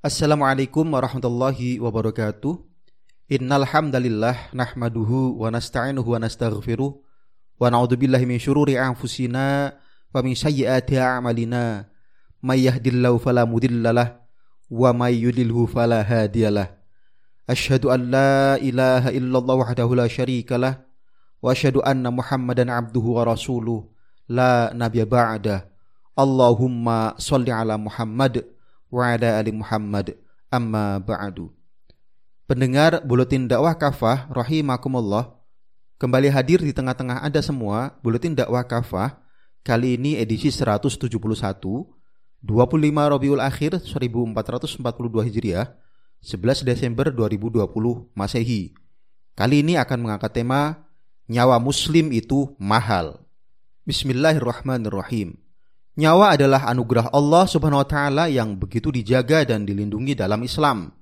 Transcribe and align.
Assalamualaikum 0.00 0.96
warahmatullahi 0.96 1.76
wabarakatuh. 1.76 2.56
Innal 3.28 3.68
hamdalillah 3.68 4.48
nahmaduhu 4.56 5.36
wa 5.36 5.52
nasta'inuhu 5.52 6.16
wa 6.16 6.24
nastaghfiruh 6.24 6.96
wa 6.96 7.68
na'udzubillahi 7.68 8.24
min 8.24 8.40
syururi 8.40 8.80
anfusina 8.80 9.76
wa 9.76 10.24
min 10.24 10.32
sayyiati 10.32 10.96
a'malina. 10.96 11.84
May 12.40 12.64
yahdihillahu 12.64 13.20
fala 13.20 13.44
mudhillalah 13.44 14.24
wa 14.72 14.88
may 14.96 15.20
yudlilhu 15.20 15.68
fala 15.68 16.00
hadiyalah. 16.00 16.80
Asyhadu 17.44 17.92
an 17.92 18.08
la 18.08 18.56
ilaha 18.56 19.12
illallah 19.12 19.68
wahdahu 19.68 20.00
la 20.00 20.08
syarikalah 20.08 20.80
wa 21.44 21.52
asyhadu 21.52 21.84
anna 21.84 22.08
Muhammadan 22.08 22.72
abduhu 22.72 23.20
wa 23.20 23.28
rasuluh 23.28 23.84
la 24.32 24.72
nabiyya 24.72 25.04
ba'da. 25.04 25.68
Allahumma 26.16 27.20
shalli 27.20 27.52
ala 27.52 27.76
Muhammad 27.76 28.48
wa 28.90 29.14
ala 29.14 29.38
ali 29.38 29.54
Muhammad 29.54 30.18
amma 30.50 30.98
ba'du. 30.98 31.54
Pendengar 32.50 33.06
Buletin 33.06 33.46
Dakwah 33.46 33.78
Kafah 33.78 34.26
rahimakumullah, 34.34 35.38
kembali 36.02 36.34
hadir 36.34 36.58
di 36.58 36.74
tengah-tengah 36.74 37.22
Anda 37.22 37.38
semua 37.40 37.94
Buletin 38.02 38.34
Dakwah 38.34 38.66
Kafah 38.66 39.22
kali 39.62 39.94
ini 39.94 40.18
edisi 40.18 40.50
171 40.50 41.06
25 42.42 43.12
Rabiul 43.12 43.38
Akhir 43.38 43.78
1442 43.78 44.82
Hijriah 45.30 45.76
11 46.24 46.66
Desember 46.66 47.12
2020 47.14 47.64
Masehi. 48.18 48.74
Kali 49.38 49.62
ini 49.62 49.78
akan 49.78 49.98
mengangkat 50.04 50.36
tema 50.36 50.90
nyawa 51.30 51.62
muslim 51.62 52.10
itu 52.10 52.52
mahal. 52.58 53.22
Bismillahirrahmanirrahim. 53.86 55.49
Nyawa 55.98 56.38
adalah 56.38 56.70
anugerah 56.70 57.10
Allah 57.10 57.50
Subhanahu 57.50 57.82
wa 57.82 57.88
taala 57.88 58.24
yang 58.30 58.54
begitu 58.54 58.94
dijaga 58.94 59.42
dan 59.42 59.66
dilindungi 59.66 60.14
dalam 60.14 60.38
Islam. 60.46 60.94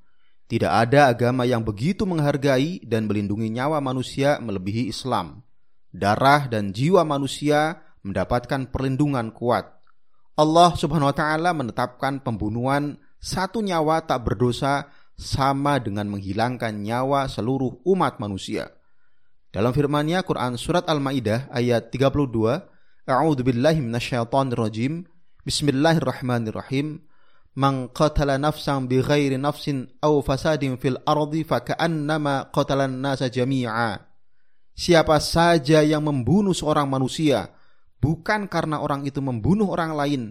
Tidak 0.48 0.72
ada 0.72 1.12
agama 1.12 1.44
yang 1.44 1.60
begitu 1.60 2.08
menghargai 2.08 2.80
dan 2.80 3.04
melindungi 3.04 3.52
nyawa 3.52 3.84
manusia 3.84 4.40
melebihi 4.40 4.88
Islam. 4.88 5.44
Darah 5.92 6.48
dan 6.48 6.72
jiwa 6.72 7.04
manusia 7.04 7.84
mendapatkan 8.00 8.72
perlindungan 8.72 9.28
kuat. 9.36 9.68
Allah 10.40 10.72
Subhanahu 10.72 11.12
wa 11.12 11.16
taala 11.16 11.52
menetapkan 11.52 12.24
pembunuhan 12.24 12.96
satu 13.20 13.60
nyawa 13.60 14.00
tak 14.08 14.24
berdosa 14.24 14.88
sama 15.20 15.76
dengan 15.82 16.08
menghilangkan 16.08 16.72
nyawa 16.80 17.28
seluruh 17.28 17.84
umat 17.84 18.16
manusia. 18.16 18.72
Dalam 19.52 19.76
firman-Nya 19.76 20.24
Quran 20.24 20.56
surat 20.56 20.88
Al-Maidah 20.88 21.52
ayat 21.52 21.92
32 21.92 22.77
A'udzu 23.08 23.40
billahi 23.40 23.80
minasyaitonir 23.80 24.60
rajim. 24.60 25.08
Bismillahirrahmanirrahim. 25.40 27.00
Man 27.56 27.88
qatala 27.88 28.36
nafsan 28.36 28.84
bighairi 28.84 29.40
nafsin 29.40 29.88
aw 30.04 30.20
fasadin 30.20 30.76
fil 30.76 31.00
ardi 31.08 31.40
faka'annama 31.40 32.52
qatalan 32.52 33.00
nasa 33.00 33.32
jami'a. 33.32 33.96
Siapa 34.76 35.24
saja 35.24 35.80
yang 35.80 36.04
membunuh 36.04 36.52
seorang 36.52 36.84
manusia 36.84 37.48
bukan 37.96 38.44
karena 38.44 38.84
orang 38.84 39.08
itu 39.08 39.24
membunuh 39.24 39.72
orang 39.72 39.96
lain 39.96 40.22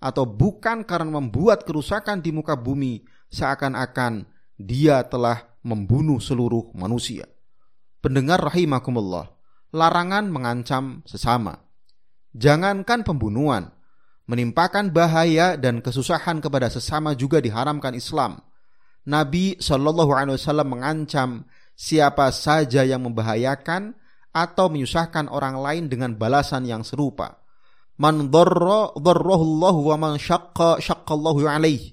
atau 0.00 0.24
bukan 0.24 0.88
karena 0.88 1.20
membuat 1.20 1.68
kerusakan 1.68 2.24
di 2.24 2.32
muka 2.32 2.56
bumi 2.56 3.04
seakan-akan 3.28 4.24
dia 4.56 5.04
telah 5.04 5.52
membunuh 5.68 6.16
seluruh 6.16 6.72
manusia. 6.72 7.28
Pendengar 8.00 8.40
rahimakumullah, 8.40 9.36
larangan 9.68 10.32
mengancam 10.32 11.04
sesama. 11.04 11.60
Jangankan 12.32 13.04
pembunuhan, 13.04 13.68
menimpakan 14.24 14.88
bahaya 14.88 15.60
dan 15.60 15.84
kesusahan 15.84 16.40
kepada 16.40 16.72
sesama 16.72 17.12
juga 17.12 17.44
diharamkan 17.44 17.92
Islam. 17.92 18.40
Nabi 19.04 19.60
Shallallahu 19.60 20.14
Alaihi 20.14 20.38
Wasallam 20.40 20.68
mengancam 20.72 21.44
siapa 21.76 22.30
saja 22.32 22.86
yang 22.86 23.04
membahayakan 23.04 23.98
atau 24.32 24.72
menyusahkan 24.72 25.28
orang 25.28 25.60
lain 25.60 25.84
dengan 25.92 26.16
balasan 26.16 26.64
yang 26.64 26.80
serupa. 26.86 27.42
Man 28.00 28.32
wa 28.32 29.96
man 30.00 30.12
syaqqa 30.16 30.80
syaqqallahu 30.80 31.44
alaih. 31.44 31.92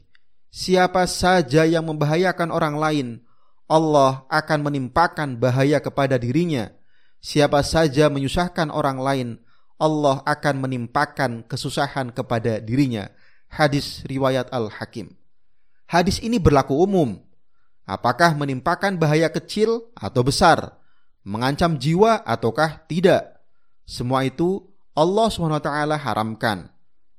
Siapa 0.50 1.06
saja 1.06 1.68
yang 1.68 1.86
membahayakan 1.86 2.50
orang 2.50 2.76
lain, 2.80 3.08
Allah 3.70 4.26
akan 4.34 4.66
menimpakan 4.66 5.38
bahaya 5.38 5.78
kepada 5.78 6.18
dirinya. 6.18 6.74
Siapa 7.22 7.62
saja 7.62 8.10
menyusahkan 8.10 8.74
orang 8.74 8.98
lain, 8.98 9.30
Allah 9.80 10.20
akan 10.28 10.68
menimpakan 10.68 11.48
kesusahan 11.48 12.12
kepada 12.12 12.60
dirinya. 12.60 13.08
Hadis 13.48 14.04
riwayat 14.04 14.52
Al-Hakim. 14.52 15.16
Hadis 15.88 16.20
ini 16.20 16.38
berlaku 16.38 16.76
umum. 16.78 17.18
Apakah 17.88 18.38
menimpakan 18.38 19.00
bahaya 19.00 19.32
kecil 19.34 19.90
atau 19.98 20.22
besar? 20.22 20.78
Mengancam 21.26 21.80
jiwa 21.80 22.22
ataukah 22.22 22.86
tidak? 22.86 23.42
Semua 23.88 24.22
itu 24.28 24.70
Allah 24.94 25.32
SWT 25.34 25.66
haramkan. 25.98 26.70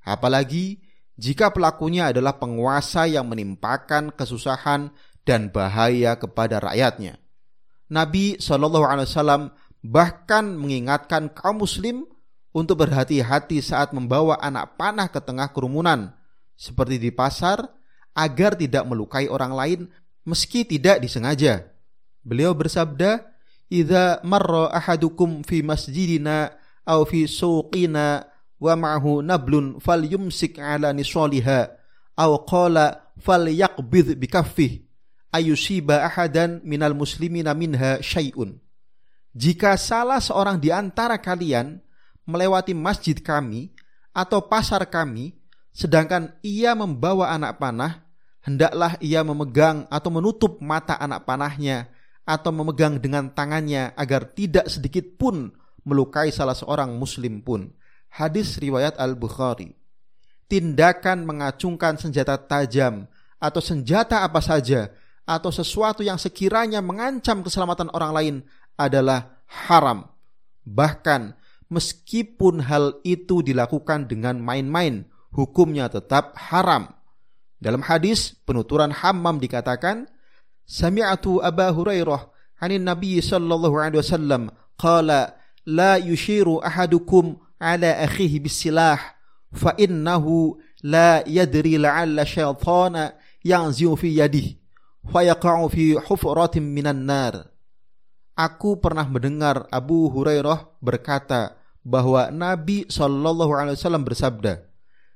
Apalagi 0.06 0.78
jika 1.18 1.50
pelakunya 1.50 2.14
adalah 2.14 2.38
penguasa 2.38 3.10
yang 3.10 3.26
menimpakan 3.26 4.14
kesusahan 4.14 4.94
dan 5.26 5.50
bahaya 5.50 6.14
kepada 6.14 6.62
rakyatnya. 6.62 7.18
Nabi 7.90 8.38
SAW 8.38 9.50
bahkan 9.82 10.44
mengingatkan 10.54 11.32
kaum 11.34 11.66
muslim 11.66 12.06
untuk 12.50 12.82
berhati-hati 12.82 13.62
saat 13.62 13.94
membawa 13.94 14.38
anak 14.42 14.74
panah 14.74 15.06
ke 15.06 15.22
tengah 15.22 15.50
kerumunan, 15.54 16.10
seperti 16.58 16.98
di 16.98 17.10
pasar, 17.14 17.62
agar 18.14 18.58
tidak 18.58 18.82
melukai 18.86 19.30
orang 19.30 19.52
lain 19.54 19.80
meski 20.26 20.66
tidak 20.66 21.00
disengaja. 21.00 21.70
Beliau 22.20 22.52
bersabda, 22.52 23.24
"Idza 23.70 24.20
marra 24.26 24.68
ahadukum 24.74 25.46
fi 25.46 25.62
masjidina 25.62 26.52
aw 26.84 27.06
fi 27.06 27.24
suqina 27.24 28.26
wa 28.60 28.74
ma'hu 28.76 29.24
nablun 29.24 29.80
falyumsik 29.80 30.60
ala 30.60 30.92
nisaliha 30.92 31.70
aw 32.18 32.30
qala 32.44 33.14
falyaqbid 33.16 34.20
bi 34.20 34.26
kaffih 34.28 34.72
ayusiba 35.32 36.04
ahadan 36.04 36.60
minal 36.66 36.92
muslimina 36.92 37.56
minha 37.56 38.02
syai'un." 38.02 38.58
Jika 39.30 39.78
salah 39.78 40.18
seorang 40.18 40.58
di 40.58 40.74
antara 40.74 41.14
kalian 41.22 41.78
melewati 42.24 42.76
masjid 42.76 43.16
kami 43.16 43.72
atau 44.10 44.42
pasar 44.44 44.84
kami, 44.88 45.36
sedangkan 45.70 46.34
ia 46.42 46.74
membawa 46.74 47.30
anak 47.32 47.60
panah, 47.60 48.02
hendaklah 48.42 48.96
ia 48.98 49.20
memegang 49.22 49.86
atau 49.88 50.10
menutup 50.10 50.58
mata 50.58 50.96
anak 50.98 51.24
panahnya 51.28 51.88
atau 52.24 52.50
memegang 52.54 53.00
dengan 53.02 53.30
tangannya 53.30 53.92
agar 53.98 54.28
tidak 54.30 54.70
sedikit 54.70 55.04
pun 55.18 55.50
melukai 55.82 56.30
salah 56.30 56.54
seorang 56.54 56.94
muslim 56.94 57.40
pun. 57.40 57.72
Hadis 58.10 58.58
riwayat 58.58 58.98
Al-Bukhari. 58.98 59.70
Tindakan 60.50 61.22
mengacungkan 61.26 61.94
senjata 61.94 62.34
tajam 62.34 63.06
atau 63.38 63.62
senjata 63.62 64.26
apa 64.26 64.42
saja 64.42 64.90
atau 65.22 65.54
sesuatu 65.54 66.02
yang 66.02 66.18
sekiranya 66.18 66.82
mengancam 66.82 67.46
keselamatan 67.46 67.86
orang 67.94 68.12
lain 68.12 68.36
adalah 68.74 69.38
haram. 69.46 70.10
Bahkan 70.66 71.38
meskipun 71.70 72.66
hal 72.66 72.98
itu 73.06 73.40
dilakukan 73.40 74.10
dengan 74.10 74.42
main-main, 74.42 75.06
hukumnya 75.30 75.86
tetap 75.86 76.34
haram. 76.36 76.90
Dalam 77.62 77.86
hadis 77.86 78.34
penuturan 78.44 78.90
hammam 78.90 79.38
dikatakan, 79.38 80.10
Sami'atu 80.66 81.42
Aba 81.42 81.70
Hurairah 81.70 82.30
anin 82.62 82.86
Nabi 82.86 83.18
sallallahu 83.18 83.74
alaihi 83.74 84.02
wasallam 84.02 84.42
qala 84.78 85.34
la 85.66 85.98
yushiru 85.98 86.62
ahadukum 86.62 87.38
ala 87.58 87.90
akhihi 88.06 88.38
bisilah 88.38 88.98
fa 89.50 89.74
innahu 89.76 90.56
la 90.86 91.26
yadri 91.26 91.74
la'alla 91.76 92.22
syaitana 92.22 93.18
yanzi'u 93.42 93.98
fi 93.98 94.14
yadihi 94.14 94.56
fa 95.10 95.26
yaqa'u 95.26 95.68
fi 95.68 95.98
hufratin 96.00 96.64
minan 96.64 97.04
nar. 97.04 97.50
Aku 98.38 98.80
pernah 98.80 99.04
mendengar 99.04 99.68
Abu 99.68 100.08
Hurairah 100.08 100.80
berkata, 100.80 101.59
bahwa 101.80 102.28
Nabi 102.28 102.84
Shallallahu 102.88 103.52
Alaihi 103.56 103.76
Wasallam 103.76 104.04
bersabda, 104.04 104.64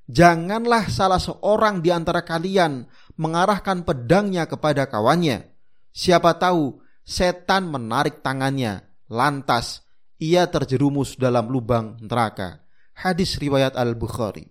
janganlah 0.09 0.89
salah 0.89 1.21
seorang 1.21 1.85
di 1.85 1.93
antara 1.93 2.25
kalian 2.25 2.89
mengarahkan 3.17 3.85
pedangnya 3.85 4.49
kepada 4.49 4.89
kawannya. 4.89 5.49
Siapa 5.95 6.35
tahu 6.41 6.81
setan 7.05 7.71
menarik 7.71 8.25
tangannya, 8.25 8.83
lantas 9.07 9.85
ia 10.19 10.49
terjerumus 10.49 11.15
dalam 11.21 11.47
lubang 11.53 12.01
neraka. 12.01 12.65
Hadis 12.95 13.37
riwayat 13.39 13.75
Al-Bukhari. 13.75 14.47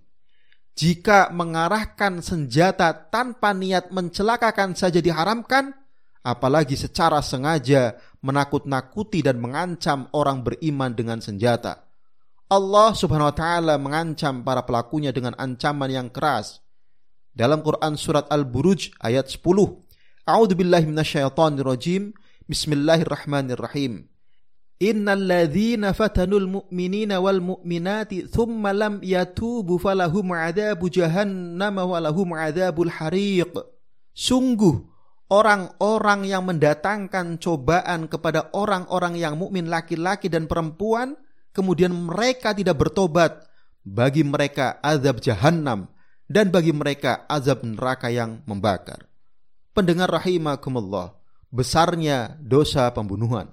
Jika 0.74 1.30
mengarahkan 1.30 2.26
senjata 2.26 2.92
tanpa 2.94 3.54
niat 3.54 3.94
mencelakakan 3.94 4.74
saja 4.74 5.00
diharamkan, 5.00 5.70
apalagi 6.26 6.74
secara 6.74 7.22
sengaja 7.22 7.94
menakut-nakuti 8.26 9.22
dan 9.22 9.38
mengancam 9.38 10.10
orang 10.18 10.42
beriman 10.42 10.90
dengan 10.96 11.22
senjata. 11.22 11.93
Allah 12.54 12.94
Subhanahu 12.94 13.34
wa 13.34 13.38
taala 13.38 13.74
mengancam 13.82 14.46
para 14.46 14.62
pelakunya 14.62 15.10
dengan 15.10 15.34
ancaman 15.42 15.90
yang 15.90 16.14
keras. 16.14 16.62
dalam 17.34 17.66
Quran 17.66 17.98
surat 17.98 18.30
Al-Buruj 18.30 18.94
ayat 19.02 19.26
10. 19.26 19.42
A'udzu 20.30 20.54
billahi 20.54 20.86
minasyaitonir 20.86 21.66
rajim. 21.66 22.14
Bismillahirrahmanirrahim. 22.46 24.06
Innal 24.78 25.26
ladzina 25.26 25.98
fatanul 25.98 26.62
mu'minina 26.62 27.18
wal 27.18 27.42
mu'minati 27.42 28.30
thumma 28.30 28.70
lam 28.70 29.02
yatubu 29.02 29.82
falahum 29.82 30.38
'adzabu 30.38 30.94
jahannam 30.94 31.82
wa 31.82 31.98
lahum 31.98 32.38
'adzabul 32.38 32.94
hariq. 32.94 33.50
Sungguh 34.14 34.78
orang-orang 35.34 36.30
yang 36.30 36.46
mendatangkan 36.46 37.42
cobaan 37.42 38.06
kepada 38.06 38.54
orang-orang 38.54 39.18
yang 39.18 39.42
mukmin 39.42 39.74
laki-laki 39.74 40.30
dan 40.30 40.46
perempuan 40.46 41.18
kemudian 41.54 41.94
mereka 41.94 42.52
tidak 42.52 42.76
bertobat 42.76 43.46
bagi 43.86 44.26
mereka 44.26 44.82
azab 44.82 45.22
jahanam 45.22 45.88
dan 46.26 46.50
bagi 46.50 46.74
mereka 46.74 47.24
azab 47.30 47.62
neraka 47.62 48.10
yang 48.10 48.42
membakar. 48.50 49.06
Pendengar 49.74 50.10
rahimakumullah, 50.10 51.14
besarnya 51.54 52.38
dosa 52.42 52.90
pembunuhan. 52.90 53.50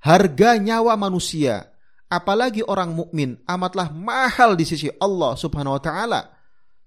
Harga 0.00 0.56
nyawa 0.56 0.96
manusia, 0.96 1.68
apalagi 2.08 2.64
orang 2.64 2.96
mukmin, 2.96 3.36
amatlah 3.44 3.92
mahal 3.92 4.56
di 4.56 4.64
sisi 4.64 4.88
Allah 4.96 5.36
Subhanahu 5.36 5.76
wa 5.76 5.82
taala. 5.82 6.20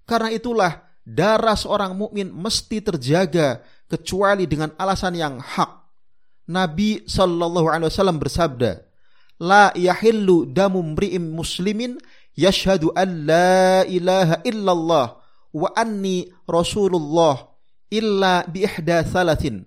Karena 0.02 0.34
itulah 0.34 0.82
darah 1.06 1.54
seorang 1.54 1.94
mukmin 1.94 2.32
mesti 2.34 2.82
terjaga 2.82 3.62
kecuali 3.86 4.50
dengan 4.50 4.74
alasan 4.74 5.14
yang 5.14 5.38
hak. 5.38 5.70
Nabi 6.50 7.06
Shallallahu 7.08 7.70
alaihi 7.70 7.88
wasallam 7.88 8.20
bersabda, 8.20 8.84
"La 9.40 9.74
yahillu 9.74 10.46
damu 10.46 10.82
mri'im 10.82 11.34
muslimin 11.34 11.98
yashhadu 12.38 12.94
an 12.94 13.26
la 13.26 13.82
ilaha 13.86 14.42
illallah 14.46 15.06
wa 15.54 15.68
anni 15.74 16.30
rasulullah 16.46 17.50
illa 17.90 18.42
bi 18.46 18.66
ihda 18.66 19.06
thalathin 19.06 19.62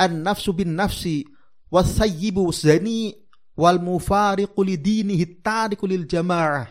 an 0.00 0.24
nafsu 0.24 0.56
bin 0.56 0.72
nafsi 0.72 1.28
wasayyibu 1.68 2.48
zani 2.52 3.12
wal 3.56 3.76
mufariqu 3.76 4.56
lidinihi 4.64 5.44
tariku 5.44 5.84
lil 5.84 6.08
jamaah 6.08 6.68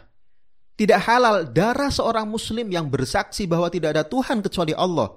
tidak 0.78 1.10
halal 1.10 1.42
darah 1.42 1.90
seorang 1.90 2.30
muslim 2.30 2.70
yang 2.70 2.86
bersaksi 2.86 3.50
bahwa 3.50 3.66
tidak 3.70 3.98
ada 3.98 4.04
Tuhan 4.06 4.46
kecuali 4.46 4.78
Allah 4.78 5.10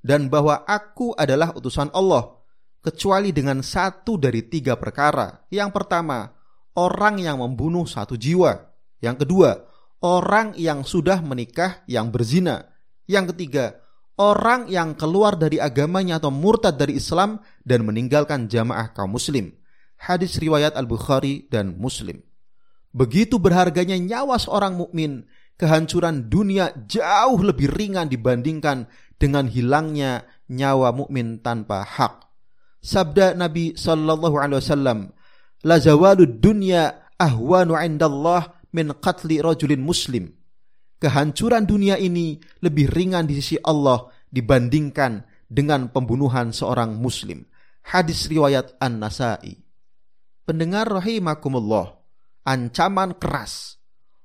dan 0.00 0.32
bahwa 0.32 0.64
aku 0.64 1.12
adalah 1.12 1.52
utusan 1.52 1.92
Allah 1.92 2.32
kecuali 2.80 3.30
dengan 3.30 3.62
satu 3.62 4.18
dari 4.18 4.42
tiga 4.48 4.74
perkara. 4.74 5.46
Yang 5.52 5.70
pertama, 5.70 6.32
orang 6.78 7.20
yang 7.20 7.40
membunuh 7.40 7.84
satu 7.84 8.16
jiwa. 8.16 8.72
Yang 9.02 9.26
kedua, 9.26 9.50
orang 10.02 10.54
yang 10.58 10.86
sudah 10.86 11.20
menikah 11.20 11.82
yang 11.90 12.10
berzina. 12.10 12.70
Yang 13.06 13.34
ketiga, 13.34 13.82
orang 14.18 14.68
yang 14.70 14.94
keluar 14.94 15.34
dari 15.34 15.58
agamanya 15.58 16.22
atau 16.22 16.30
murtad 16.30 16.78
dari 16.78 16.98
Islam 16.98 17.42
dan 17.66 17.82
meninggalkan 17.86 18.46
jamaah 18.46 18.94
kaum 18.94 19.14
muslim. 19.14 19.54
Hadis 20.02 20.38
riwayat 20.42 20.74
Al-Bukhari 20.74 21.46
dan 21.46 21.78
Muslim. 21.78 22.18
Begitu 22.90 23.38
berharganya 23.38 23.94
nyawa 23.94 24.36
seorang 24.36 24.74
mukmin, 24.74 25.30
kehancuran 25.56 26.26
dunia 26.26 26.74
jauh 26.90 27.38
lebih 27.38 27.70
ringan 27.70 28.10
dibandingkan 28.10 28.90
dengan 29.14 29.46
hilangnya 29.46 30.26
nyawa 30.50 30.90
mukmin 30.90 31.38
tanpa 31.38 31.86
hak. 31.86 32.26
Sabda 32.82 33.38
Nabi 33.38 33.78
sallallahu 33.78 34.36
alaihi 34.42 34.58
wasallam, 34.58 34.98
"La 35.62 35.78
zawalud 35.78 36.42
dunya 36.42 37.10
ahwanu 37.18 37.78
'indallah 37.78 38.62
min 38.74 38.90
qatli 38.98 39.38
rajulin 39.38 39.82
muslim. 39.82 40.32
Kehancuran 40.98 41.66
dunia 41.66 41.98
ini 41.98 42.38
lebih 42.62 42.90
ringan 42.90 43.26
di 43.26 43.38
sisi 43.38 43.58
Allah 43.62 44.06
dibandingkan 44.30 45.22
dengan 45.50 45.90
pembunuhan 45.90 46.54
seorang 46.54 46.96
muslim. 46.96 47.44
Hadis 47.82 48.30
riwayat 48.30 48.78
An-Nasai. 48.78 49.58
Pendengar 50.46 50.88
rahimakumullah, 50.88 51.98
ancaman 52.46 53.18
keras. 53.18 53.78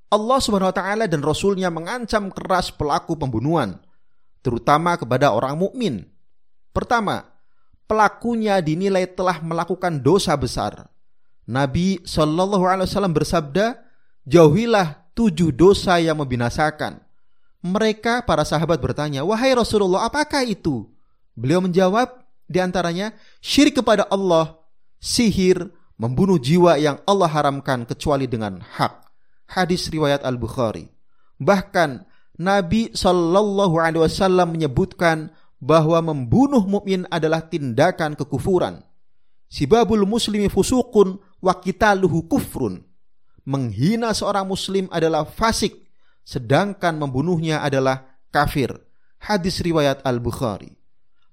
Allah 0.08 0.40
Subhanahu 0.40 0.72
wa 0.72 0.78
taala 0.78 1.06
dan 1.10 1.20
rasulnya 1.20 1.68
mengancam 1.68 2.32
keras 2.32 2.72
pelaku 2.72 3.20
pembunuhan, 3.20 3.82
terutama 4.40 4.96
kepada 4.96 5.36
orang 5.36 5.60
mukmin. 5.60 6.08
Pertama, 6.72 7.28
pelakunya 7.90 8.64
dinilai 8.64 9.10
telah 9.12 9.44
melakukan 9.44 10.00
dosa 10.00 10.38
besar. 10.40 10.88
Nabi 11.48 12.04
Shallallahu 12.04 12.68
alaihi 12.68 12.92
wasallam 12.92 13.16
bersabda, 13.16 13.80
jauhilah 14.28 15.08
tujuh 15.16 15.56
dosa 15.56 15.96
yang 15.98 16.20
membinasakan. 16.20 17.00
Mereka 17.64 18.28
para 18.28 18.44
sahabat 18.44 18.78
bertanya, 18.84 19.24
"Wahai 19.24 19.56
Rasulullah, 19.56 20.06
apakah 20.06 20.44
itu?" 20.44 20.86
Beliau 21.34 21.64
menjawab, 21.64 22.12
di 22.46 22.60
antaranya 22.60 23.16
syirik 23.40 23.80
kepada 23.80 24.06
Allah, 24.12 24.60
sihir, 25.00 25.72
membunuh 25.98 26.38
jiwa 26.38 26.78
yang 26.78 27.02
Allah 27.08 27.32
haramkan 27.32 27.88
kecuali 27.88 28.30
dengan 28.30 28.62
hak. 28.62 29.08
Hadis 29.48 29.88
riwayat 29.88 30.28
Al-Bukhari. 30.28 30.92
Bahkan 31.40 32.04
Nabi 32.38 32.94
Shallallahu 32.94 33.76
alaihi 33.82 34.04
wasallam 34.06 34.54
menyebutkan 34.54 35.34
bahwa 35.58 35.98
membunuh 36.14 36.62
mukmin 36.62 37.10
adalah 37.10 37.42
tindakan 37.42 38.14
kekufuran. 38.14 38.86
Sibabul 39.50 40.06
muslimi 40.06 40.52
fusukun 40.52 41.18
wa 41.42 41.54
qitaluhu 41.58 42.26
kufrun 42.26 42.88
menghina 43.48 44.12
seorang 44.12 44.44
muslim 44.44 44.92
adalah 44.92 45.24
fasik, 45.24 45.88
sedangkan 46.28 47.00
membunuhnya 47.00 47.64
adalah 47.64 48.20
kafir. 48.28 48.76
Hadis 49.18 49.64
riwayat 49.64 50.04
Al-Bukhari. 50.04 50.76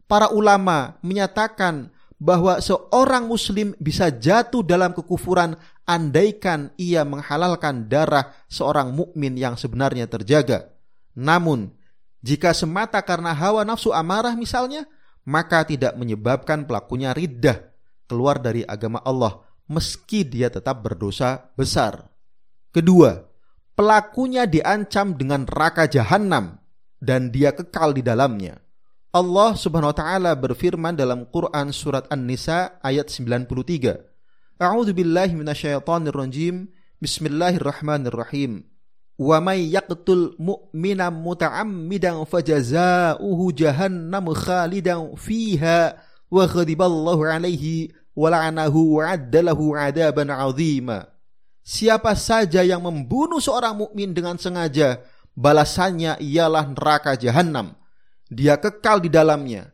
Para 0.06 0.30
ulama 0.30 0.96
menyatakan 1.02 1.90
bahwa 2.22 2.62
seorang 2.62 3.26
muslim 3.26 3.74
bisa 3.82 4.08
jatuh 4.08 4.62
dalam 4.62 4.94
kekufuran 4.94 5.58
andaikan 5.84 6.70
ia 6.78 7.02
menghalalkan 7.02 7.90
darah 7.90 8.32
seorang 8.46 8.94
mukmin 8.94 9.34
yang 9.34 9.58
sebenarnya 9.58 10.08
terjaga. 10.08 10.70
Namun, 11.18 11.74
jika 12.24 12.56
semata 12.56 13.02
karena 13.04 13.36
hawa 13.36 13.66
nafsu 13.66 13.92
amarah 13.92 14.32
misalnya, 14.38 14.88
maka 15.28 15.66
tidak 15.66 15.92
menyebabkan 15.98 16.64
pelakunya 16.64 17.12
riddah 17.12 17.60
keluar 18.08 18.40
dari 18.40 18.64
agama 18.64 19.00
Allah 19.04 19.44
meski 19.68 20.24
dia 20.24 20.52
tetap 20.52 20.84
berdosa 20.84 21.50
besar. 21.56 22.08
Kedua, 22.74 23.22
pelakunya 23.78 24.44
diancam 24.44 25.14
dengan 25.14 25.46
neraka 25.46 25.88
jahanam 25.88 26.58
dan 27.00 27.30
dia 27.30 27.52
kekal 27.54 27.94
di 27.94 28.02
dalamnya. 28.02 28.60
Allah 29.14 29.54
Subhanahu 29.54 29.94
wa 29.94 29.98
taala 29.98 30.32
berfirman 30.34 30.98
dalam 30.98 31.30
Quran 31.30 31.70
surat 31.70 32.10
An-Nisa 32.10 32.82
ayat 32.82 33.06
93. 33.06 34.58
A'udzu 34.58 34.90
billahi 34.90 35.38
minasyaitonir 35.38 36.14
rajim. 36.14 36.66
Bismillahirrahmanirrahim. 36.98 38.66
Wa 39.14 39.38
may 39.38 39.70
yaqtul 39.70 40.34
mu'mina 40.42 41.14
muta'ammidan 41.14 42.26
fajazaohu 42.26 43.54
jahannam 43.54 44.34
khalidan 44.34 45.14
fiha 45.14 45.94
wa 46.26 46.42
ghadiballahu 46.50 47.22
alaihi 47.22 47.94
wa'addalahu 48.16 49.74
'adaban 49.74 50.30
'azima. 50.30 51.10
Siapa 51.64 52.12
saja 52.14 52.60
yang 52.60 52.84
membunuh 52.84 53.40
seorang 53.40 53.74
mukmin 53.74 54.12
dengan 54.12 54.36
sengaja, 54.36 55.00
balasannya 55.34 56.20
ialah 56.20 56.70
neraka 56.70 57.18
jahanam. 57.18 57.74
Dia 58.30 58.60
kekal 58.60 59.02
di 59.02 59.10
dalamnya. 59.10 59.72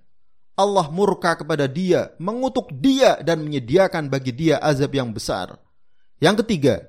Allah 0.54 0.86
murka 0.92 1.40
kepada 1.40 1.64
dia, 1.64 2.12
mengutuk 2.20 2.68
dia 2.74 3.16
dan 3.24 3.40
menyediakan 3.40 4.12
bagi 4.12 4.30
dia 4.30 4.60
azab 4.60 4.92
yang 4.92 5.10
besar. 5.10 5.56
Yang 6.20 6.44
ketiga, 6.44 6.84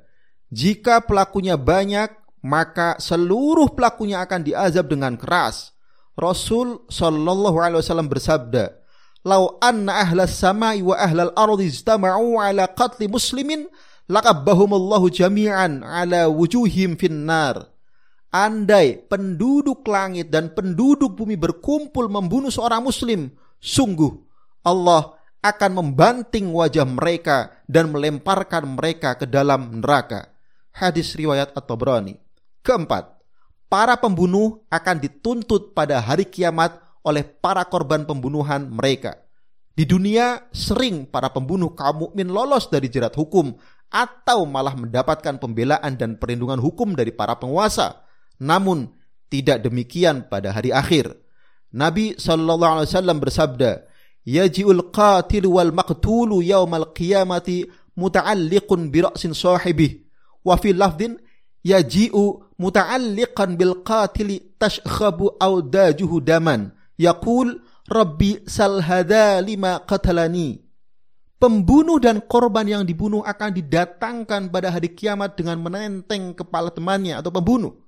jika 0.51 0.99
pelakunya 0.99 1.55
banyak, 1.55 2.11
maka 2.43 2.99
seluruh 2.99 3.71
pelakunya 3.71 4.19
akan 4.19 4.43
diazab 4.43 4.91
dengan 4.91 5.15
keras. 5.15 5.71
Rasul 6.19 6.83
Shallallahu 6.91 7.57
Alaihi 7.57 7.79
Wasallam 7.79 8.11
bersabda, 8.11 8.80
"Lau 9.21 9.61
anna 9.61 10.01
ahlas 10.01 10.33
samai 10.37 10.81
wa 10.81 10.97
ahlal 10.97 11.29
ardi 11.37 11.69
istama'u 11.69 12.41
ala 12.41 12.65
qatli 12.73 13.05
muslimin 13.05 13.69
laqabbahumullahu 14.09 15.13
jami'an 15.13 15.85
ala 15.85 16.25
wujuhim 16.27 16.97
finnar. 16.97 17.69
Andai 18.31 18.95
penduduk 19.11 19.83
langit 19.85 20.31
dan 20.31 20.55
penduduk 20.55 21.19
bumi 21.19 21.35
berkumpul 21.35 22.07
membunuh 22.07 22.47
seorang 22.47 22.79
muslim, 22.79 23.27
sungguh 23.59 24.15
Allah 24.63 25.19
akan 25.41 25.71
membanting 25.73 26.53
wajah 26.53 26.85
mereka 26.85 27.51
dan 27.65 27.91
melemparkan 27.91 28.77
mereka 28.77 29.17
ke 29.17 29.25
dalam 29.27 29.81
neraka. 29.81 30.31
Hadis 30.71 31.17
riwayat 31.17 31.51
At-Tabrani. 31.57 32.15
Keempat, 32.61 33.19
para 33.67 33.97
pembunuh 33.97 34.63
akan 34.69 35.01
dituntut 35.01 35.73
pada 35.73 35.97
hari 35.99 36.29
kiamat 36.29 36.77
oleh 37.05 37.25
para 37.25 37.65
korban 37.65 38.05
pembunuhan 38.05 38.69
mereka. 38.69 39.17
Di 39.71 39.87
dunia 39.87 40.51
sering 40.51 41.07
para 41.07 41.31
pembunuh 41.31 41.73
kaum 41.73 42.07
mukmin 42.09 42.29
lolos 42.29 42.67
dari 42.67 42.91
jerat 42.91 43.15
hukum 43.15 43.55
atau 43.91 44.45
malah 44.45 44.75
mendapatkan 44.75 45.39
pembelaan 45.39 45.95
dan 45.95 46.19
perlindungan 46.19 46.59
hukum 46.59 46.93
dari 46.93 47.11
para 47.15 47.39
penguasa. 47.39 48.03
Namun, 48.41 49.01
Tidak 49.31 49.63
demikian 49.63 50.27
pada 50.27 50.51
hari 50.51 50.75
akhir. 50.75 51.15
Nabi 51.71 52.19
sallallahu 52.19 52.83
alaihi 52.83 52.91
wasallam 52.91 53.17
bersabda, 53.23 53.87
"Yaji'ul 54.27 54.91
qatil 54.91 55.47
wal 55.47 55.71
maqtulu 55.71 56.43
yaumal 56.43 56.91
qiyamati 56.91 57.63
muta'alliqun 57.95 58.91
bi 58.91 59.07
ra'sin 59.07 59.31
sahibih." 59.31 60.03
Wa 60.43 60.59
fi 60.59 60.75
lafdhin 60.75 61.15
yaji'u 61.63 62.43
muta'alliqan 62.59 63.55
bil 63.55 63.87
qatili 63.87 64.51
tashkhabu 64.59 65.39
awdajuhu 65.39 66.19
daman. 66.19 66.75
Yaqul, 67.01 67.57
"Rabbi 67.89 68.45
sal 68.45 68.85
hadha 68.85 69.41
lima 69.41 69.81
qatalani." 69.81 70.61
Pembunuh 71.41 71.97
dan 71.97 72.21
korban 72.21 72.69
yang 72.69 72.83
dibunuh 72.85 73.25
akan 73.25 73.49
didatangkan 73.49 74.53
pada 74.53 74.69
hari 74.69 74.93
kiamat 74.93 75.33
dengan 75.33 75.57
menenteng 75.57 76.37
kepala 76.37 76.69
temannya 76.69 77.17
atau 77.17 77.33
pembunuh. 77.33 77.81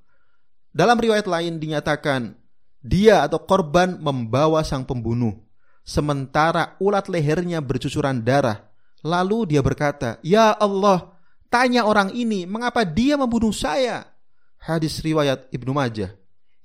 Dalam 0.73 0.97
riwayat 0.97 1.29
lain 1.29 1.61
dinyatakan, 1.61 2.33
dia 2.81 3.21
atau 3.21 3.45
korban 3.45 4.01
membawa 4.01 4.65
sang 4.65 4.83
pembunuh. 4.83 5.37
Sementara 5.85 6.75
ulat 6.81 7.07
lehernya 7.13 7.61
bercucuran 7.61 8.25
darah. 8.25 8.73
Lalu 9.05 9.53
dia 9.53 9.61
berkata, 9.61 10.17
Ya 10.25 10.49
Allah, 10.49 11.13
tanya 11.53 11.85
orang 11.85 12.09
ini 12.11 12.49
mengapa 12.49 12.81
dia 12.81 13.15
membunuh 13.15 13.53
saya. 13.53 14.09
Hadis 14.57 14.97
riwayat 14.99 15.47
Ibnu 15.53 15.77
Majah. 15.77 16.11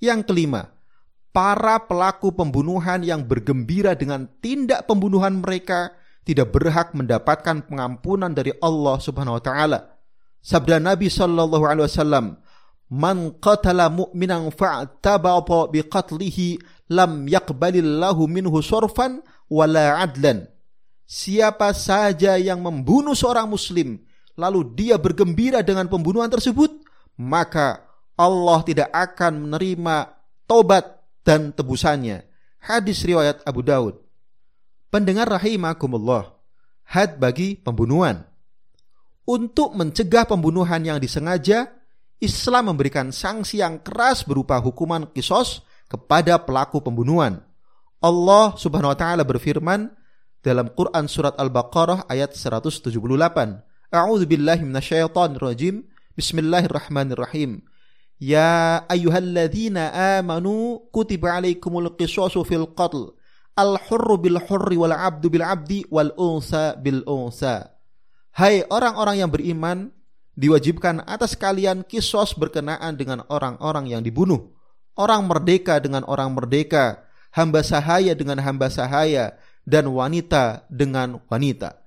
Yang 0.01 0.25
kelima, 0.25 0.73
para 1.33 1.79
pelaku 1.85 2.33
pembunuhan 2.33 3.05
yang 3.05 3.25
bergembira 3.25 3.95
dengan 3.95 4.27
tindak 4.41 4.89
pembunuhan 4.89 5.41
mereka 5.41 5.93
tidak 6.29 6.53
berhak 6.53 6.93
mendapatkan 6.93 7.65
pengampunan 7.65 8.33
dari 8.33 8.53
Allah 8.61 9.01
Subhanahu 9.01 9.41
wa 9.41 9.43
taala. 9.43 9.79
Sabda 10.45 10.77
Nabi 10.77 11.09
sallallahu 11.09 11.65
alaihi 11.65 11.89
wasallam, 11.89 12.37
"Man 12.93 13.37
qatala 13.41 13.89
mu'minan 13.89 14.53
fa'tabata 14.53 15.73
biqatlihi 15.73 16.61
lam 16.93 17.25
yaqbalillahu 17.25 18.29
minhu 18.29 18.61
sorfan 18.61 19.25
wala 19.49 20.05
adlan." 20.05 20.49
Siapa 21.09 21.73
saja 21.73 22.37
yang 22.37 22.61
membunuh 22.61 23.17
seorang 23.17 23.49
muslim 23.49 24.05
lalu 24.37 24.69
dia 24.77 25.01
bergembira 25.01 25.65
dengan 25.65 25.89
pembunuhan 25.89 26.29
tersebut, 26.29 26.85
maka 27.17 27.81
Allah 28.15 28.61
tidak 28.69 28.93
akan 28.93 29.49
menerima 29.49 30.13
tobat 30.45 30.98
dan 31.29 31.53
tebusannya. 31.53 32.25
Hadis 32.57 33.05
riwayat 33.05 33.45
Abu 33.45 33.61
Daud. 33.61 34.01
Pendengar 34.89 35.29
rahimakumullah, 35.29 36.33
had 36.89 37.21
bagi 37.21 37.61
pembunuhan. 37.61 38.25
Untuk 39.29 39.77
mencegah 39.77 40.25
pembunuhan 40.25 40.81
yang 40.81 40.97
disengaja, 40.97 41.69
Islam 42.17 42.73
memberikan 42.73 43.13
sanksi 43.13 43.61
yang 43.61 43.85
keras 43.85 44.25
berupa 44.25 44.57
hukuman 44.57 45.05
kisos 45.13 45.61
kepada 45.85 46.41
pelaku 46.41 46.81
pembunuhan. 46.81 47.45
Allah 48.01 48.57
Subhanahu 48.57 48.97
wa 48.97 48.99
taala 48.99 49.29
berfirman 49.29 49.93
dalam 50.41 50.73
Quran 50.73 51.05
surat 51.13 51.37
Al-Baqarah 51.37 52.09
ayat 52.09 52.33
178. 52.33 52.89
A'udzu 53.93 54.25
billahi. 54.25 54.65
Bismillahirrahmanirrahim. 56.17 57.61
Ya 58.19 58.83
ayyuhalladzina 58.91 60.19
amanu 60.19 60.83
kutiba 60.91 61.39
alaikumul 61.39 61.95
qisasu 61.95 62.43
fil 62.43 62.67
qatl 62.75 63.15
al 63.55 63.79
hurru 63.91 64.19
bil 64.19 64.39
hurri 64.43 64.75
wal 64.79 64.95
abdu 64.95 65.31
bil 65.31 65.43
abdi. 65.43 65.83
Hai 68.39 68.63
orang-orang 68.71 69.17
yang 69.19 69.31
beriman, 69.31 69.91
diwajibkan 70.39 71.03
atas 71.03 71.35
kalian 71.35 71.83
kisos 71.83 72.39
berkenaan 72.39 72.95
dengan 72.95 73.27
orang-orang 73.27 73.91
yang 73.91 74.03
dibunuh, 74.07 74.55
orang 74.95 75.27
merdeka 75.27 75.83
dengan 75.83 76.07
orang 76.07 76.31
merdeka, 76.31 77.03
hamba 77.35 77.67
sahaya 77.67 78.15
dengan 78.15 78.39
hamba 78.39 78.71
sahaya, 78.71 79.35
dan 79.67 79.91
wanita 79.91 80.71
dengan 80.71 81.19
wanita. 81.27 81.83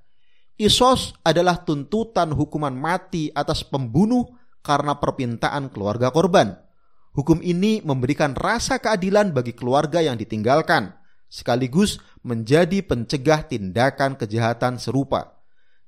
Kisos 0.59 1.15
adalah 1.23 1.63
tuntutan 1.63 2.35
hukuman 2.35 2.75
mati 2.75 3.31
atas 3.31 3.63
pembunuh 3.63 4.27
karena 4.62 4.98
perpintaan 4.98 5.70
keluarga 5.74 6.10
korban. 6.10 6.58
Hukum 7.12 7.44
ini 7.44 7.84
memberikan 7.84 8.32
rasa 8.34 8.80
keadilan 8.80 9.36
bagi 9.36 9.51
keluarga 9.51 10.00
yang 10.00 10.15
ditinggalkan 10.15 10.96
sekaligus 11.32 12.03
menjadi 12.27 12.84
pencegah 12.84 13.48
tindakan 13.48 14.20
kejahatan 14.20 14.75
serupa. 14.75 15.39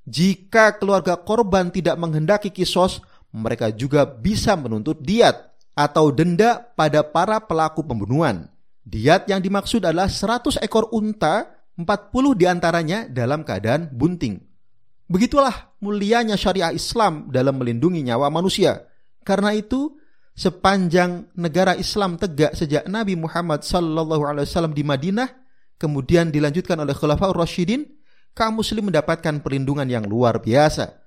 Jika 0.08 0.80
keluarga 0.80 1.20
korban 1.20 1.68
tidak 1.72 2.00
menghendaki 2.00 2.52
kisos, 2.52 3.04
mereka 3.36 3.72
juga 3.76 4.08
bisa 4.08 4.56
menuntut 4.56 5.04
diat 5.04 5.52
atau 5.76 6.12
denda 6.16 6.64
pada 6.76 7.04
para 7.04 7.44
pelaku 7.44 7.84
pembunuhan. 7.84 8.48
Diat 8.84 9.28
yang 9.32 9.40
dimaksud 9.40 9.84
adalah 9.84 10.12
100 10.12 10.60
ekor 10.64 10.92
unta, 10.92 11.56
40 11.80 12.40
di 12.40 12.46
antaranya 12.48 13.08
dalam 13.08 13.48
keadaan 13.48 13.92
bunting. 13.92 14.53
Begitulah 15.14 15.78
mulianya 15.78 16.34
syariah 16.34 16.74
Islam 16.74 17.30
dalam 17.30 17.62
melindungi 17.62 18.02
nyawa 18.02 18.34
manusia. 18.34 18.90
Karena 19.22 19.54
itu, 19.54 19.94
sepanjang 20.34 21.30
negara 21.38 21.78
Islam 21.78 22.18
tegak 22.18 22.58
sejak 22.58 22.90
Nabi 22.90 23.14
Muhammad 23.14 23.62
SAW 23.62 24.74
di 24.74 24.82
Madinah, 24.82 25.30
kemudian 25.78 26.34
dilanjutkan 26.34 26.82
oleh 26.82 26.98
Khulafaur 26.98 27.38
Rasyidin, 27.38 27.86
kaum 28.34 28.58
muslim 28.58 28.90
mendapatkan 28.90 29.38
perlindungan 29.46 29.86
yang 29.86 30.10
luar 30.10 30.42
biasa. 30.42 30.98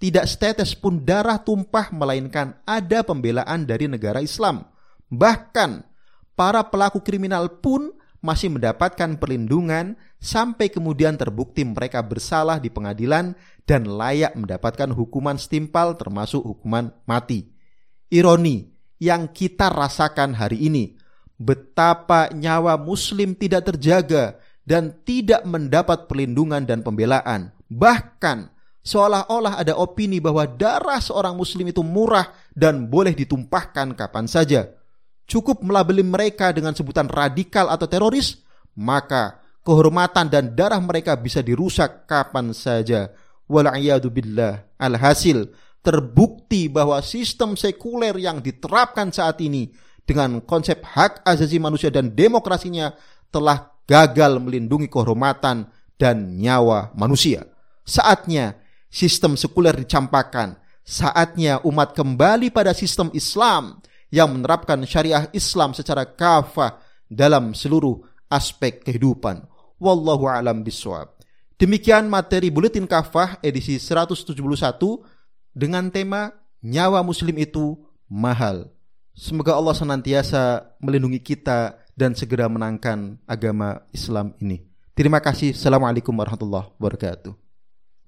Tidak 0.00 0.24
setetes 0.24 0.72
pun 0.72 1.04
darah 1.04 1.36
tumpah 1.36 1.92
melainkan 1.92 2.56
ada 2.64 3.04
pembelaan 3.04 3.68
dari 3.68 3.84
negara 3.84 4.24
Islam. 4.24 4.64
Bahkan 5.12 5.84
para 6.32 6.64
pelaku 6.64 7.04
kriminal 7.04 7.60
pun 7.60 7.92
masih 8.20 8.52
mendapatkan 8.52 9.16
perlindungan 9.16 9.96
sampai 10.20 10.68
kemudian 10.68 11.16
terbukti 11.16 11.64
mereka 11.64 12.04
bersalah 12.04 12.60
di 12.60 12.68
pengadilan 12.68 13.32
dan 13.64 13.88
layak 13.88 14.36
mendapatkan 14.36 14.92
hukuman 14.92 15.40
setimpal 15.40 15.96
termasuk 15.96 16.44
hukuman 16.44 16.92
mati 17.08 17.60
ironi 18.10 18.74
yang 18.98 19.30
kita 19.30 19.70
rasakan 19.72 20.36
hari 20.36 20.66
ini. 20.66 20.98
Betapa 21.40 22.28
nyawa 22.36 22.76
muslim 22.76 23.32
tidak 23.32 23.72
terjaga 23.72 24.36
dan 24.68 24.92
tidak 25.08 25.40
mendapat 25.48 26.04
perlindungan 26.04 26.68
dan 26.68 26.84
pembelaan. 26.84 27.48
Bahkan 27.72 28.52
seolah-olah 28.84 29.56
ada 29.56 29.72
opini 29.80 30.20
bahwa 30.20 30.44
darah 30.44 31.00
seorang 31.00 31.32
muslim 31.32 31.72
itu 31.72 31.80
murah 31.80 32.28
dan 32.52 32.92
boleh 32.92 33.16
ditumpahkan 33.16 33.96
kapan 33.96 34.28
saja. 34.28 34.68
Cukup 35.30 35.62
melabeli 35.62 36.02
mereka 36.02 36.50
dengan 36.50 36.74
sebutan 36.74 37.06
radikal 37.06 37.70
atau 37.70 37.86
teroris, 37.86 38.42
maka 38.74 39.38
kehormatan 39.62 40.26
dan 40.26 40.58
darah 40.58 40.82
mereka 40.82 41.14
bisa 41.14 41.38
dirusak 41.38 42.10
kapan 42.10 42.50
saja. 42.50 43.14
Wal'iyadu 43.46 44.10
billah. 44.10 44.66
Alhasil, 44.74 45.46
terbukti 45.86 46.66
bahwa 46.66 46.98
sistem 46.98 47.54
sekuler 47.54 48.18
yang 48.18 48.42
diterapkan 48.42 49.14
saat 49.14 49.38
ini 49.38 49.70
dengan 50.02 50.42
konsep 50.42 50.82
hak 50.82 51.22
asasi 51.22 51.62
manusia 51.62 51.94
dan 51.94 52.10
demokrasinya 52.10 52.90
telah 53.30 53.70
gagal 53.86 54.42
melindungi 54.42 54.90
kehormatan 54.90 55.70
dan 55.94 56.42
nyawa 56.42 56.90
manusia. 56.98 57.46
Saatnya 57.86 58.58
sistem 58.90 59.38
sekuler 59.38 59.78
dicampakkan. 59.78 60.58
Saatnya 60.82 61.62
umat 61.62 61.94
kembali 61.94 62.50
pada 62.50 62.74
sistem 62.74 63.14
Islam 63.14 63.78
yang 64.10 64.30
menerapkan 64.34 64.78
syariah 64.84 65.30
Islam 65.30 65.72
secara 65.72 66.04
kafah 66.04 66.82
dalam 67.06 67.54
seluruh 67.54 68.02
aspek 68.30 68.82
kehidupan. 68.82 69.46
Wallahu 69.80 70.28
alam 70.28 70.62
biswab. 70.62 71.16
Demikian 71.56 72.10
materi 72.10 72.50
buletin 72.50 72.86
kafah 72.86 73.38
edisi 73.40 73.78
171 73.78 74.36
dengan 75.54 75.88
tema 75.88 76.32
nyawa 76.62 77.00
muslim 77.00 77.36
itu 77.40 77.78
mahal. 78.10 78.68
Semoga 79.12 79.56
Allah 79.56 79.76
senantiasa 79.76 80.72
melindungi 80.80 81.20
kita 81.20 81.76
dan 81.92 82.16
segera 82.16 82.48
menangkan 82.48 83.20
agama 83.28 83.84
Islam 83.92 84.32
ini. 84.40 84.64
Terima 84.96 85.20
kasih. 85.20 85.52
Assalamualaikum 85.52 86.12
warahmatullahi 86.16 86.72
wabarakatuh. 86.80 87.49